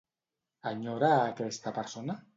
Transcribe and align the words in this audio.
Enyora 0.71 1.13
a 1.19 1.29
aquesta 1.35 1.75
persona? 1.77 2.19